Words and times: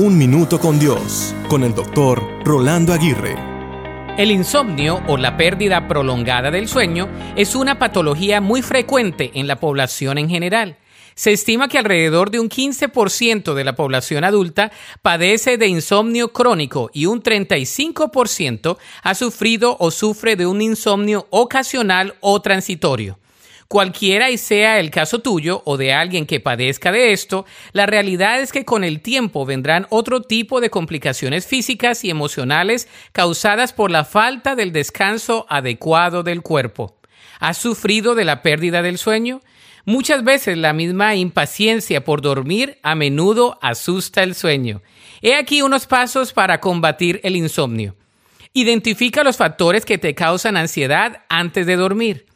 Un 0.00 0.16
Minuto 0.16 0.60
con 0.60 0.78
Dios, 0.78 1.34
con 1.48 1.64
el 1.64 1.74
doctor 1.74 2.22
Rolando 2.44 2.92
Aguirre. 2.92 3.34
El 4.16 4.30
insomnio 4.30 5.02
o 5.08 5.16
la 5.16 5.36
pérdida 5.36 5.88
prolongada 5.88 6.52
del 6.52 6.68
sueño 6.68 7.08
es 7.34 7.56
una 7.56 7.80
patología 7.80 8.40
muy 8.40 8.62
frecuente 8.62 9.32
en 9.34 9.48
la 9.48 9.58
población 9.58 10.18
en 10.18 10.28
general. 10.28 10.76
Se 11.16 11.32
estima 11.32 11.66
que 11.66 11.78
alrededor 11.78 12.30
de 12.30 12.38
un 12.38 12.48
15% 12.48 13.54
de 13.54 13.64
la 13.64 13.74
población 13.74 14.22
adulta 14.22 14.70
padece 15.02 15.58
de 15.58 15.66
insomnio 15.66 16.32
crónico 16.32 16.90
y 16.94 17.06
un 17.06 17.20
35% 17.20 18.78
ha 19.02 19.14
sufrido 19.16 19.76
o 19.80 19.90
sufre 19.90 20.36
de 20.36 20.46
un 20.46 20.62
insomnio 20.62 21.26
ocasional 21.30 22.14
o 22.20 22.40
transitorio. 22.40 23.18
Cualquiera 23.68 24.30
y 24.30 24.38
sea 24.38 24.80
el 24.80 24.90
caso 24.90 25.18
tuyo 25.18 25.60
o 25.66 25.76
de 25.76 25.92
alguien 25.92 26.24
que 26.24 26.40
padezca 26.40 26.90
de 26.90 27.12
esto, 27.12 27.44
la 27.72 27.84
realidad 27.84 28.40
es 28.40 28.50
que 28.50 28.64
con 28.64 28.82
el 28.82 29.02
tiempo 29.02 29.44
vendrán 29.44 29.86
otro 29.90 30.22
tipo 30.22 30.62
de 30.62 30.70
complicaciones 30.70 31.46
físicas 31.46 32.02
y 32.02 32.08
emocionales 32.08 32.88
causadas 33.12 33.74
por 33.74 33.90
la 33.90 34.06
falta 34.06 34.54
del 34.54 34.72
descanso 34.72 35.44
adecuado 35.50 36.22
del 36.22 36.40
cuerpo. 36.40 36.96
¿Has 37.40 37.58
sufrido 37.58 38.14
de 38.14 38.24
la 38.24 38.40
pérdida 38.40 38.80
del 38.80 38.96
sueño? 38.96 39.42
Muchas 39.84 40.24
veces 40.24 40.56
la 40.56 40.72
misma 40.72 41.14
impaciencia 41.16 42.04
por 42.04 42.22
dormir 42.22 42.78
a 42.82 42.94
menudo 42.94 43.58
asusta 43.60 44.22
el 44.22 44.34
sueño. 44.34 44.80
He 45.20 45.34
aquí 45.34 45.60
unos 45.60 45.86
pasos 45.86 46.32
para 46.32 46.60
combatir 46.60 47.20
el 47.22 47.36
insomnio. 47.36 47.96
Identifica 48.54 49.22
los 49.24 49.36
factores 49.36 49.84
que 49.84 49.98
te 49.98 50.14
causan 50.14 50.56
ansiedad 50.56 51.24
antes 51.28 51.66
de 51.66 51.76
dormir. 51.76 52.28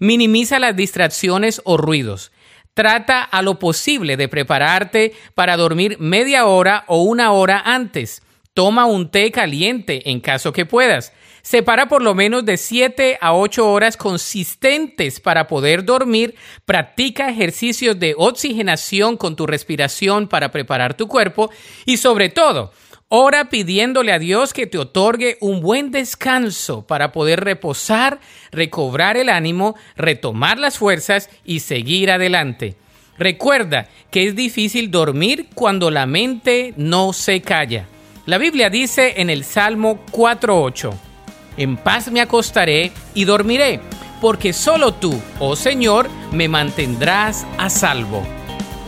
Minimiza 0.00 0.58
las 0.58 0.74
distracciones 0.74 1.60
o 1.64 1.76
ruidos. 1.76 2.32
Trata 2.72 3.22
a 3.22 3.42
lo 3.42 3.58
posible 3.58 4.16
de 4.16 4.28
prepararte 4.28 5.12
para 5.34 5.58
dormir 5.58 5.98
media 6.00 6.46
hora 6.46 6.84
o 6.86 7.02
una 7.02 7.32
hora 7.32 7.62
antes. 7.64 8.22
Toma 8.54 8.86
un 8.86 9.10
té 9.10 9.30
caliente 9.30 10.10
en 10.10 10.20
caso 10.20 10.52
que 10.52 10.64
puedas. 10.64 11.12
Separa 11.42 11.86
por 11.86 12.02
lo 12.02 12.14
menos 12.14 12.46
de 12.46 12.56
7 12.56 13.18
a 13.20 13.34
8 13.34 13.70
horas 13.70 13.98
consistentes 13.98 15.20
para 15.20 15.46
poder 15.46 15.84
dormir. 15.84 16.34
Practica 16.64 17.28
ejercicios 17.28 17.98
de 17.98 18.14
oxigenación 18.16 19.18
con 19.18 19.36
tu 19.36 19.46
respiración 19.46 20.28
para 20.28 20.50
preparar 20.50 20.96
tu 20.96 21.08
cuerpo. 21.08 21.50
Y 21.84 21.98
sobre 21.98 22.30
todo, 22.30 22.72
Ora 23.12 23.48
pidiéndole 23.48 24.12
a 24.12 24.20
Dios 24.20 24.52
que 24.52 24.68
te 24.68 24.78
otorgue 24.78 25.36
un 25.40 25.60
buen 25.60 25.90
descanso 25.90 26.86
para 26.86 27.10
poder 27.10 27.40
reposar, 27.40 28.20
recobrar 28.52 29.16
el 29.16 29.30
ánimo, 29.30 29.74
retomar 29.96 30.60
las 30.60 30.78
fuerzas 30.78 31.28
y 31.44 31.58
seguir 31.58 32.12
adelante. 32.12 32.76
Recuerda 33.18 33.88
que 34.12 34.28
es 34.28 34.36
difícil 34.36 34.92
dormir 34.92 35.48
cuando 35.54 35.90
la 35.90 36.06
mente 36.06 36.72
no 36.76 37.12
se 37.12 37.40
calla. 37.40 37.88
La 38.26 38.38
Biblia 38.38 38.70
dice 38.70 39.14
en 39.16 39.28
el 39.28 39.42
Salmo 39.42 40.04
4.8, 40.12 40.92
En 41.56 41.78
paz 41.78 42.12
me 42.12 42.20
acostaré 42.20 42.92
y 43.12 43.24
dormiré, 43.24 43.80
porque 44.20 44.52
solo 44.52 44.94
tú, 44.94 45.20
oh 45.40 45.56
Señor, 45.56 46.08
me 46.30 46.46
mantendrás 46.46 47.44
a 47.58 47.70
salvo. 47.70 48.24